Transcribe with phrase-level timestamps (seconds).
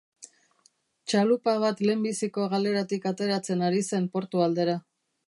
[1.11, 4.75] Txalupa bat lehenbiziko galeratik ateratzen ari zen portu aldera.